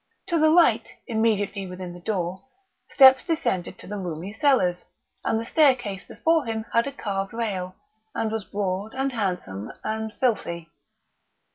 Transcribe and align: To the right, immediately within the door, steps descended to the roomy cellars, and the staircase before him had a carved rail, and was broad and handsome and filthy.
To 0.29 0.39
the 0.39 0.49
right, 0.49 0.91
immediately 1.05 1.67
within 1.67 1.93
the 1.93 1.99
door, 1.99 2.41
steps 2.89 3.23
descended 3.23 3.77
to 3.77 3.85
the 3.87 3.97
roomy 3.99 4.33
cellars, 4.33 4.83
and 5.23 5.39
the 5.39 5.45
staircase 5.45 6.03
before 6.03 6.43
him 6.45 6.65
had 6.73 6.87
a 6.87 6.91
carved 6.91 7.33
rail, 7.33 7.75
and 8.15 8.31
was 8.31 8.43
broad 8.45 8.95
and 8.95 9.11
handsome 9.11 9.71
and 9.83 10.11
filthy. 10.19 10.69